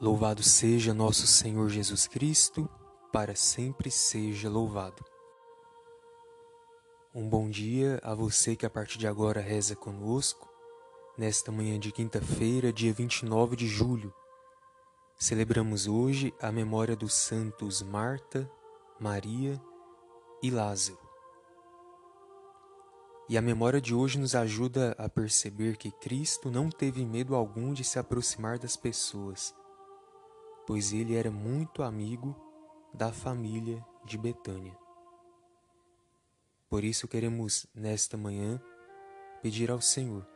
Louvado 0.00 0.42
seja 0.42 0.94
nosso 0.94 1.26
Senhor 1.26 1.68
Jesus 1.68 2.06
Cristo, 2.06 2.66
para 3.12 3.34
sempre 3.36 3.90
seja 3.90 4.48
louvado. 4.48 5.04
Um 7.14 7.28
bom 7.28 7.50
dia 7.50 8.00
a 8.02 8.14
você 8.14 8.56
que 8.56 8.64
a 8.64 8.70
partir 8.70 8.96
de 8.96 9.06
agora 9.06 9.42
reza 9.42 9.76
conosco, 9.76 10.48
nesta 11.18 11.52
manhã 11.52 11.78
de 11.78 11.92
quinta-feira, 11.92 12.72
dia 12.72 12.94
29 12.94 13.54
de 13.56 13.68
julho. 13.68 14.10
Celebramos 15.18 15.86
hoje 15.86 16.32
a 16.40 16.50
memória 16.50 16.96
dos 16.96 17.12
santos 17.12 17.82
Marta, 17.82 18.50
Maria 18.98 19.60
e 20.42 20.50
Lázaro. 20.50 20.98
E 23.28 23.36
a 23.36 23.42
memória 23.42 23.82
de 23.82 23.94
hoje 23.94 24.18
nos 24.18 24.34
ajuda 24.34 24.94
a 24.96 25.10
perceber 25.10 25.76
que 25.76 25.90
Cristo 25.90 26.50
não 26.50 26.70
teve 26.70 27.04
medo 27.04 27.34
algum 27.34 27.74
de 27.74 27.84
se 27.84 27.98
aproximar 27.98 28.58
das 28.58 28.78
pessoas 28.78 29.59
pois 30.66 30.92
ele 30.92 31.14
era 31.14 31.30
muito 31.30 31.82
amigo 31.82 32.34
da 32.92 33.12
família 33.12 33.84
de 34.04 34.18
Betânia. 34.18 34.76
Por 36.68 36.84
isso 36.84 37.08
queremos, 37.08 37.66
nesta 37.74 38.16
manhã, 38.16 38.60
pedir 39.42 39.70
ao 39.70 39.80
Senhor 39.80 40.26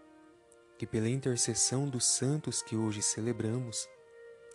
que, 0.77 0.87
pela 0.87 1.09
intercessão 1.09 1.89
dos 1.89 2.05
santos 2.05 2.63
que 2.63 2.77
hoje 2.77 3.03
celebramos, 3.03 3.89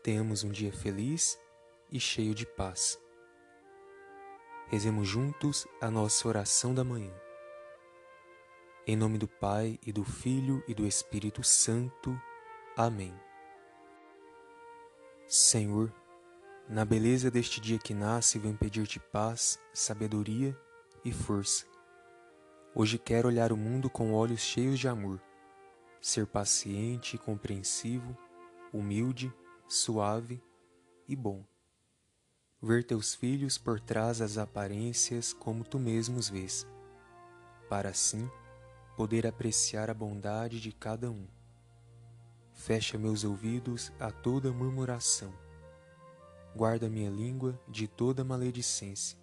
tenhamos 0.04 0.44
um 0.44 0.52
dia 0.52 0.74
feliz 0.74 1.40
e 1.92 2.00
cheio 2.00 2.36
de 2.36 2.46
paz. 2.46 3.00
Rezemos 4.68 5.08
juntos 5.08 5.66
a 5.82 5.90
nossa 5.90 6.28
oração 6.28 6.74
da 6.74 6.84
manhã. 6.84 7.14
Em 8.86 8.96
nome 8.96 9.18
do 9.18 9.28
Pai 9.28 9.80
e 9.86 9.92
do 9.92 10.04
Filho 10.04 10.64
e 10.68 10.74
do 10.74 10.86
Espírito 10.86 11.44
Santo. 11.44 12.20
Amém. 12.76 13.29
Senhor, 15.32 15.94
na 16.68 16.84
beleza 16.84 17.30
deste 17.30 17.62
dia 17.62 17.78
que 17.78 17.94
nasce, 17.94 18.40
venho 18.40 18.58
pedir-te 18.58 19.00
paz, 19.00 19.60
sabedoria 19.72 20.58
e 21.06 21.12
força. 21.12 21.68
Hoje 22.74 22.98
quero 22.98 23.28
olhar 23.28 23.52
o 23.52 23.58
mundo 23.58 23.92
com 23.92 24.12
olhos 24.12 24.40
cheios 24.40 24.80
de 24.80 24.88
amor, 24.88 25.22
ser 26.02 26.26
paciente 26.26 27.16
compreensivo, 27.16 28.18
humilde, 28.74 29.32
suave 29.68 30.42
e 31.08 31.16
bom. 31.16 31.46
Ver 32.60 32.84
teus 32.84 33.14
filhos 33.14 33.56
por 33.56 33.80
trás 33.80 34.18
das 34.18 34.36
aparências 34.40 35.32
como 35.32 35.64
tu 35.64 35.78
mesmo 35.78 36.18
os 36.18 36.28
vês, 36.28 36.66
para 37.70 37.90
assim 37.90 38.28
poder 38.98 39.28
apreciar 39.28 39.92
a 39.92 39.94
bondade 39.94 40.60
de 40.60 40.72
cada 40.72 41.12
um 41.12 41.28
Fecha 42.60 42.98
meus 42.98 43.24
ouvidos 43.24 43.90
a 43.98 44.12
toda 44.12 44.52
murmuração. 44.52 45.34
Guarda 46.54 46.90
minha 46.90 47.10
língua 47.10 47.58
de 47.70 47.88
toda 47.88 48.22
maledicência. 48.22 49.18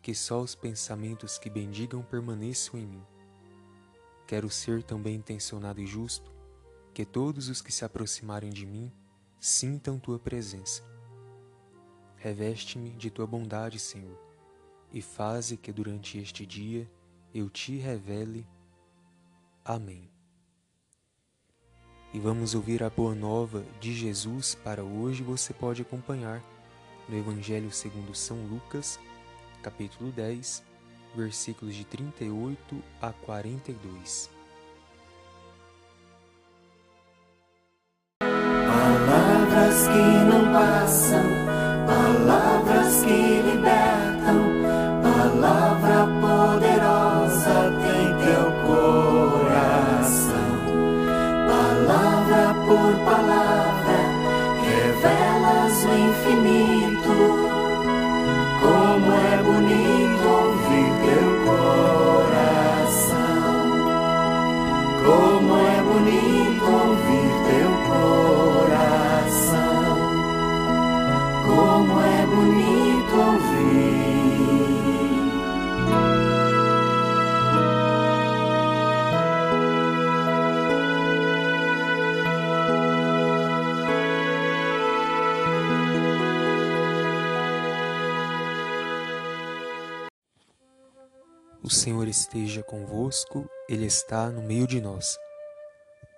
Que 0.00 0.14
só 0.14 0.40
os 0.40 0.54
pensamentos 0.54 1.36
que 1.36 1.50
bendigam 1.50 2.02
permaneçam 2.02 2.80
em 2.80 2.86
mim. 2.86 3.06
Quero 4.26 4.48
ser 4.48 4.82
tão 4.82 4.98
bem 4.98 5.16
intencionado 5.16 5.78
e 5.78 5.86
justo 5.86 6.32
que 6.94 7.04
todos 7.04 7.50
os 7.50 7.60
que 7.60 7.70
se 7.70 7.84
aproximarem 7.84 8.50
de 8.50 8.64
mim 8.64 8.90
sintam 9.38 9.98
tua 9.98 10.18
presença. 10.18 10.82
Reveste-me 12.16 12.92
de 12.92 13.10
tua 13.10 13.26
bondade, 13.26 13.78
Senhor, 13.78 14.18
e 14.90 15.02
faze 15.02 15.58
que 15.58 15.70
durante 15.70 16.16
este 16.16 16.46
dia 16.46 16.90
eu 17.34 17.50
te 17.50 17.76
revele. 17.76 18.48
Amém 19.62 20.17
e 22.12 22.18
vamos 22.18 22.54
ouvir 22.54 22.82
a 22.82 22.90
boa 22.90 23.14
nova 23.14 23.64
de 23.80 23.94
Jesus 23.94 24.54
para 24.54 24.82
hoje. 24.82 25.22
Você 25.22 25.52
pode 25.52 25.82
acompanhar 25.82 26.42
no 27.08 27.16
Evangelho 27.16 27.70
segundo 27.70 28.14
São 28.14 28.38
Lucas, 28.46 28.98
capítulo 29.62 30.10
10, 30.12 30.62
versículos 31.14 31.74
de 31.74 31.84
38 31.84 32.82
a 33.00 33.12
42. 33.12 34.30
Palavras 38.20 39.88
que 39.88 40.24
não 40.30 40.52
passam, 40.52 41.22
bonito 66.08 66.64
ouvir 66.64 67.30
teu 67.48 67.70
coração. 68.56 69.28
Como 71.46 72.00
é 72.00 72.26
bonito 72.26 73.14
ouvir. 73.16 74.08
O 91.62 91.70
Senhor 91.70 92.08
esteja 92.08 92.62
convosco, 92.62 93.46
Ele 93.68 93.84
está 93.84 94.30
no 94.30 94.42
meio 94.42 94.66
de 94.66 94.80
nós. 94.80 95.18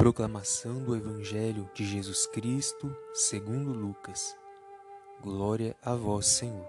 Proclamação 0.00 0.82
do 0.82 0.96
Evangelho 0.96 1.68
de 1.74 1.84
Jesus 1.84 2.26
Cristo, 2.26 2.96
segundo 3.12 3.70
Lucas. 3.70 4.34
Glória 5.20 5.76
a 5.82 5.94
vós, 5.94 6.24
Senhor. 6.24 6.66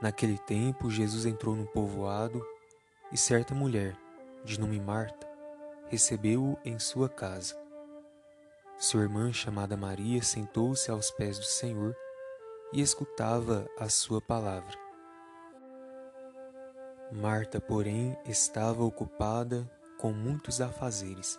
Naquele 0.00 0.38
tempo, 0.38 0.90
Jesus 0.90 1.26
entrou 1.26 1.54
no 1.54 1.66
povoado 1.66 2.42
e 3.12 3.18
certa 3.18 3.54
mulher, 3.54 3.94
de 4.42 4.58
nome 4.58 4.80
Marta, 4.80 5.28
recebeu-o 5.88 6.56
em 6.64 6.78
sua 6.78 7.10
casa. 7.10 7.54
Sua 8.78 9.02
irmã, 9.02 9.30
chamada 9.30 9.76
Maria, 9.76 10.22
sentou-se 10.22 10.90
aos 10.90 11.10
pés 11.10 11.38
do 11.38 11.44
Senhor 11.44 11.94
e 12.72 12.80
escutava 12.80 13.68
a 13.78 13.90
sua 13.90 14.22
palavra. 14.22 14.78
Marta, 17.12 17.60
porém, 17.60 18.16
estava 18.24 18.82
ocupada 18.82 19.70
com 19.98 20.10
muitos 20.10 20.62
afazeres. 20.62 21.38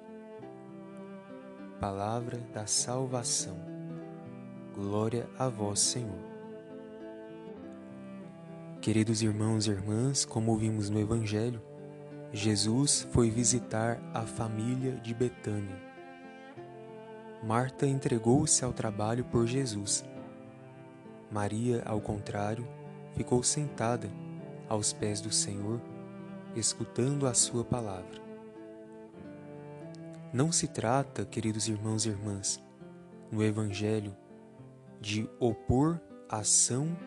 Palavra 1.81 2.37
da 2.53 2.67
salvação. 2.67 3.57
Glória 4.75 5.27
a 5.39 5.49
vós, 5.49 5.79
Senhor. 5.79 6.21
Queridos 8.79 9.23
irmãos 9.23 9.65
e 9.65 9.71
irmãs, 9.71 10.23
como 10.23 10.51
ouvimos 10.51 10.91
no 10.91 10.99
Evangelho, 10.99 11.59
Jesus 12.31 13.07
foi 13.11 13.31
visitar 13.31 13.99
a 14.13 14.21
família 14.21 14.91
de 14.97 15.11
Betânia. 15.11 15.75
Marta 17.43 17.87
entregou-se 17.87 18.63
ao 18.63 18.71
trabalho 18.71 19.25
por 19.25 19.47
Jesus. 19.47 20.05
Maria, 21.31 21.81
ao 21.83 21.99
contrário, 21.99 22.67
ficou 23.15 23.41
sentada 23.41 24.07
aos 24.69 24.93
pés 24.93 25.19
do 25.19 25.31
Senhor, 25.31 25.81
escutando 26.55 27.25
a 27.25 27.33
Sua 27.33 27.63
palavra. 27.65 28.30
Não 30.33 30.49
se 30.49 30.65
trata, 30.65 31.25
queridos 31.25 31.67
irmãos 31.67 32.05
e 32.05 32.09
irmãs, 32.09 32.63
no 33.29 33.43
Evangelho, 33.43 34.15
de 35.01 35.29
opor 35.41 35.99
ação 36.29 36.97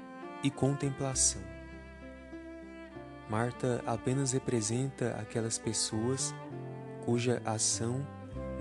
e 0.43 0.51
contemplação. 0.51 1.41
Marta 3.31 3.83
apenas 3.87 4.33
representa 4.33 5.17
aquelas 5.19 5.59
pessoas 5.59 6.35
cuja 7.07 7.41
ação 7.47 8.07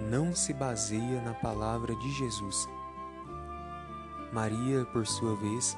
não 0.09 0.33
se 0.33 0.53
baseia 0.53 1.21
na 1.21 1.33
palavra 1.33 1.93
de 1.93 2.11
Jesus. 2.13 2.65
Maria, 4.31 4.85
por 4.85 5.05
sua 5.05 5.35
vez, 5.35 5.77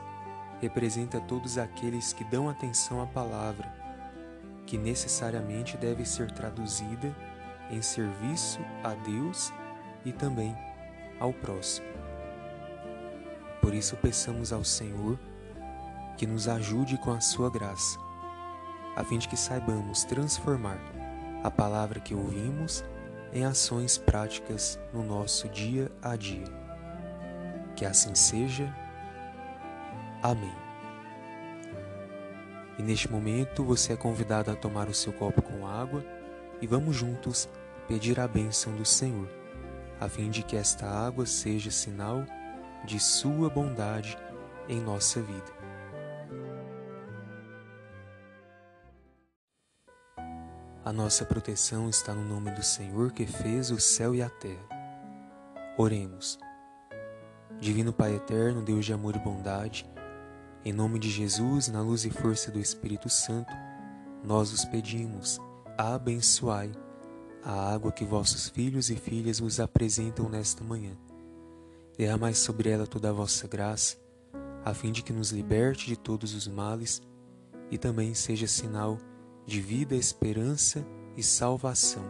representa 0.61 1.19
todos 1.21 1.57
aqueles 1.57 2.13
que 2.13 2.23
dão 2.23 2.47
atenção 2.47 3.01
à 3.01 3.07
palavra, 3.07 3.67
que 4.67 4.77
necessariamente 4.77 5.75
deve 5.75 6.05
ser 6.05 6.29
traduzida 6.29 7.15
em 7.69 7.81
serviço 7.81 8.59
a 8.83 8.94
Deus 8.94 9.53
e 10.03 10.12
também 10.12 10.56
ao 11.19 11.33
próximo. 11.33 11.88
Por 13.62 13.73
isso, 13.73 13.97
peçamos 13.97 14.53
ao 14.53 14.63
Senhor 14.63 15.19
que 16.17 16.27
nos 16.27 16.47
ajude 16.47 16.97
com 16.97 17.12
a 17.12 17.19
sua 17.19 17.50
graça, 17.50 17.97
a 18.95 19.03
fim 19.03 19.17
de 19.17 19.27
que 19.27 19.35
saibamos 19.35 20.03
transformar 20.03 20.79
a 21.44 21.51
palavra 21.51 22.00
que 22.00 22.15
ouvimos 22.15 22.83
em 23.33 23.44
ações 23.44 23.97
práticas 23.97 24.79
no 24.94 25.03
nosso 25.03 25.50
dia 25.50 25.91
a 26.01 26.15
dia. 26.15 26.45
Que 27.75 27.85
assim 27.85 28.15
seja. 28.15 28.73
Amém. 30.23 30.53
E 32.77 32.83
neste 32.83 33.11
momento 33.11 33.63
você 33.63 33.94
é 33.94 33.97
convidado 33.97 34.51
a 34.51 34.56
tomar 34.56 34.88
o 34.88 34.94
seu 34.94 35.11
copo 35.11 35.41
com 35.41 35.68
água 35.68 36.03
e 36.62 36.68
vamos 36.68 36.96
juntos 36.96 37.50
pedir 37.88 38.19
a 38.19 38.28
bênção 38.28 38.75
do 38.75 38.86
Senhor, 38.86 39.30
a 40.00 40.10
fim 40.10 40.30
de 40.30 40.44
que 40.44 40.56
esta 40.56 40.88
água 40.88 41.25
seja 41.25 41.72
sinal 41.72 42.25
de 42.86 43.00
Sua 43.00 43.50
bondade 43.50 44.18
em 44.68 44.80
nossa 44.80 45.22
vida. 45.22 45.56
A 50.84 50.94
nossa 50.94 51.25
proteção 51.25 51.90
está 51.90 52.13
no 52.13 52.24
nome 52.24 52.52
do 52.52 52.62
Senhor 52.62 53.12
que 53.12 53.25
fez 53.25 53.72
o 53.72 53.80
céu 53.80 54.13
e 54.13 54.22
a 54.22 54.30
terra. 54.30 54.69
Oremos. 55.78 56.38
Divino 57.60 57.92
Pai 57.92 58.16
eterno, 58.16 58.62
Deus 58.62 58.86
de 58.86 58.94
amor 58.94 59.16
e 59.16 59.19
bondade, 59.19 59.90
em 60.63 60.74
nome 60.74 60.98
de 60.98 61.12
Jesus, 61.12 61.68
na 61.68 61.81
luz 61.81 62.06
e 62.06 62.10
força 62.10 62.52
do 62.52 62.60
Espírito 62.60 63.07
Santo, 63.07 63.54
nós 64.24 64.52
os 64.52 64.66
pedimos, 64.66 65.40
abençoai 65.77 66.72
a 67.44 67.74
água 67.74 67.92
que 67.92 68.04
vossos 68.04 68.50
filhos 68.50 68.89
e 68.89 68.95
filhas 68.95 69.39
vos 69.39 69.60
apresentam 69.60 70.27
nesta 70.27 70.63
manhã. 70.63 70.98
Derramai 71.98 72.33
sobre 72.33 72.69
ela 72.69 72.88
toda 72.88 73.10
a 73.10 73.13
vossa 73.13 73.48
graça, 73.48 73.98
a 74.63 74.74
fim 74.74 74.92
de 74.92 75.04
que 75.04 75.13
nos 75.13 75.31
liberte 75.31 75.86
de 75.86 75.95
todos 75.95 76.33
os 76.33 76.48
males 76.48 77.01
e 77.69 77.77
também 77.77 78.13
seja 78.13 78.48
sinal 78.48 78.98
de 79.45 79.62
vida, 79.62 79.95
esperança 79.95 80.86
e 81.16 81.22
salvação 81.22 82.04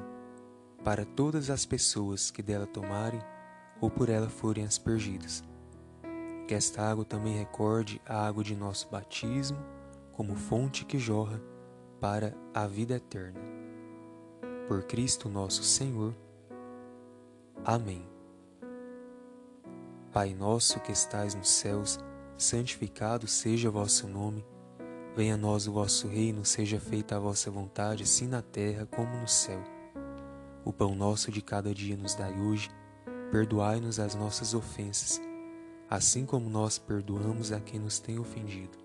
para 0.83 1.03
todas 1.03 1.49
as 1.49 1.65
pessoas 1.65 2.31
que 2.31 2.41
dela 2.41 2.65
tomarem 2.65 3.19
ou 3.81 3.89
por 3.89 4.07
ela 4.07 4.29
forem 4.29 4.63
aspergidas. 4.63 5.43
Que 6.47 6.53
esta 6.53 6.81
água 6.81 7.03
também 7.03 7.37
recorde 7.37 7.99
a 8.05 8.25
água 8.25 8.43
de 8.43 8.55
nosso 8.55 8.87
batismo 8.89 9.57
como 10.13 10.35
fonte 10.35 10.85
que 10.85 10.97
jorra 10.97 11.41
para 11.99 12.35
a 12.53 12.67
vida 12.67 12.95
eterna 12.95 13.55
por 14.67 14.83
Cristo 14.83 15.29
nosso 15.29 15.63
Senhor. 15.63 16.15
Amém. 17.63 18.07
Pai 20.11 20.33
nosso 20.33 20.79
que 20.79 20.91
estais 20.91 21.35
nos 21.35 21.49
céus, 21.49 21.99
santificado 22.37 23.27
seja 23.27 23.69
o 23.69 23.71
vosso 23.71 24.07
nome. 24.07 24.45
Venha 25.15 25.35
a 25.35 25.37
nós 25.37 25.67
o 25.67 25.73
vosso 25.73 26.07
reino, 26.07 26.43
seja 26.43 26.79
feita 26.79 27.15
a 27.15 27.19
vossa 27.19 27.49
vontade, 27.51 28.03
assim 28.03 28.27
na 28.27 28.41
terra 28.41 28.85
como 28.85 29.15
no 29.17 29.27
céu. 29.27 29.63
O 30.63 30.73
pão 30.73 30.95
nosso 30.95 31.31
de 31.31 31.41
cada 31.41 31.73
dia 31.73 31.95
nos 31.95 32.15
dai 32.15 32.33
hoje. 32.39 32.69
Perdoai-nos 33.31 33.99
as 33.99 34.15
nossas 34.15 34.53
ofensas, 34.53 35.21
assim 35.89 36.25
como 36.25 36.49
nós 36.49 36.77
perdoamos 36.77 37.51
a 37.51 37.59
quem 37.59 37.79
nos 37.79 37.99
tem 37.99 38.19
ofendido. 38.19 38.84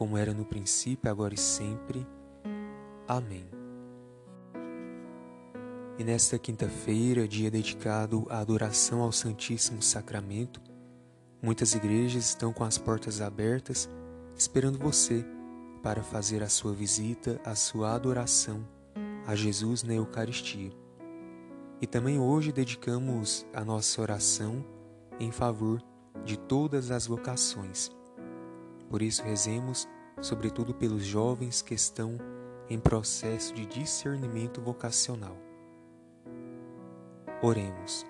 como 0.00 0.16
era 0.16 0.32
no 0.32 0.46
princípio, 0.46 1.10
agora 1.10 1.34
e 1.34 1.36
sempre. 1.36 2.06
Amém. 3.06 3.44
E 5.98 6.02
nesta 6.02 6.38
quinta-feira, 6.38 7.28
dia 7.28 7.50
dedicado 7.50 8.26
à 8.30 8.38
adoração 8.38 9.02
ao 9.02 9.12
Santíssimo 9.12 9.82
Sacramento, 9.82 10.58
muitas 11.42 11.74
igrejas 11.74 12.24
estão 12.24 12.50
com 12.50 12.64
as 12.64 12.78
portas 12.78 13.20
abertas, 13.20 13.90
esperando 14.34 14.78
você 14.78 15.22
para 15.82 16.02
fazer 16.02 16.42
a 16.42 16.48
sua 16.48 16.72
visita, 16.72 17.38
a 17.44 17.54
sua 17.54 17.94
adoração 17.94 18.66
a 19.26 19.34
Jesus 19.34 19.82
na 19.82 19.92
Eucaristia. 19.92 20.72
E 21.78 21.86
também 21.86 22.18
hoje 22.18 22.52
dedicamos 22.52 23.44
a 23.52 23.62
nossa 23.62 24.00
oração 24.00 24.64
em 25.20 25.30
favor 25.30 25.82
de 26.24 26.38
todas 26.38 26.90
as 26.90 27.06
vocações. 27.06 27.99
Por 28.90 29.02
isso, 29.02 29.22
rezemos, 29.22 29.88
sobretudo 30.20 30.74
pelos 30.74 31.04
jovens 31.04 31.62
que 31.62 31.74
estão 31.74 32.18
em 32.68 32.76
processo 32.76 33.54
de 33.54 33.64
discernimento 33.64 34.60
vocacional. 34.60 35.36
Oremos. 37.40 38.04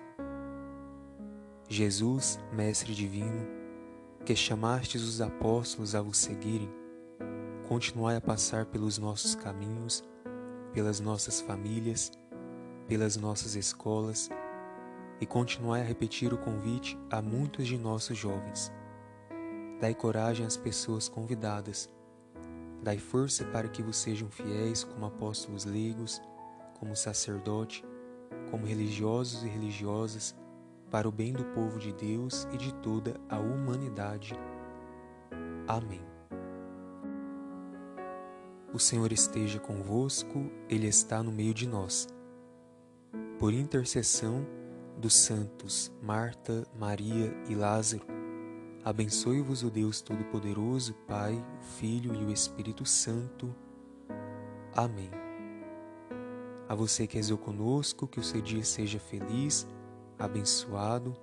Jesus, 1.69 2.39
Mestre 2.51 2.95
Divino, 2.95 3.47
que 4.25 4.35
chamastes 4.35 5.03
os 5.03 5.21
apóstolos 5.21 5.93
a 5.93 6.01
vos 6.01 6.17
seguirem, 6.17 6.69
continuai 7.67 8.15
a 8.15 8.21
passar 8.21 8.65
pelos 8.65 8.97
nossos 8.97 9.35
caminhos, 9.35 10.03
pelas 10.73 10.99
nossas 10.99 11.41
famílias, 11.41 12.11
pelas 12.87 13.17
nossas 13.17 13.53
escolas 13.53 14.29
e 15.19 15.27
continuai 15.27 15.81
a 15.81 15.85
repetir 15.85 16.33
o 16.33 16.39
convite 16.39 16.97
a 17.11 17.21
muitos 17.21 17.67
de 17.67 17.77
nossos 17.77 18.17
jovens. 18.17 18.71
Dai 19.81 19.95
coragem 19.95 20.45
às 20.45 20.55
pessoas 20.55 21.09
convidadas. 21.09 21.89
Dai 22.83 22.99
força 22.99 23.43
para 23.45 23.67
que 23.67 23.81
vos 23.81 23.97
sejam 23.97 24.29
fiéis 24.29 24.83
como 24.83 25.07
apóstolos 25.07 25.65
leigos, 25.65 26.21
como 26.79 26.95
sacerdote, 26.95 27.83
como 28.51 28.67
religiosos 28.67 29.43
e 29.43 29.47
religiosas, 29.47 30.35
para 30.91 31.09
o 31.09 31.11
bem 31.11 31.33
do 31.33 31.45
povo 31.45 31.79
de 31.79 31.91
Deus 31.93 32.47
e 32.53 32.57
de 32.57 32.71
toda 32.75 33.19
a 33.27 33.39
humanidade. 33.39 34.35
Amém. 35.67 36.01
O 38.71 38.77
Senhor 38.77 39.11
esteja 39.11 39.59
convosco, 39.59 40.51
Ele 40.69 40.85
está 40.85 41.23
no 41.23 41.31
meio 41.31 41.55
de 41.55 41.67
nós. 41.67 42.07
Por 43.39 43.51
intercessão 43.51 44.45
dos 44.95 45.15
santos 45.15 45.91
Marta, 46.03 46.67
Maria 46.77 47.33
e 47.49 47.55
Lázaro, 47.55 48.20
abençoe-vos 48.83 49.63
o 49.63 49.69
Deus 49.69 50.01
Todo-Poderoso, 50.01 50.93
Pai, 51.07 51.33
o 51.33 51.63
Filho 51.63 52.15
e 52.15 52.25
o 52.25 52.31
Espírito 52.31 52.85
Santo. 52.85 53.53
Amém. 54.75 55.11
A 56.67 56.75
você 56.75 57.05
que 57.05 57.17
rezou 57.17 57.37
conosco, 57.37 58.07
que 58.07 58.19
o 58.19 58.23
seu 58.23 58.41
dia 58.41 58.63
seja 58.63 58.99
feliz, 58.99 59.67
abençoado 60.17 61.13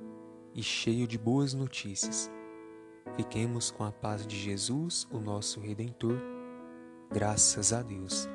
e 0.54 0.62
cheio 0.62 1.06
de 1.06 1.18
boas 1.18 1.54
notícias. 1.54 2.30
Fiquemos 3.16 3.70
com 3.70 3.84
a 3.84 3.90
paz 3.90 4.26
de 4.26 4.36
Jesus, 4.36 5.08
o 5.10 5.18
nosso 5.18 5.60
Redentor. 5.60 6.18
Graças 7.10 7.72
a 7.72 7.82
Deus. 7.82 8.28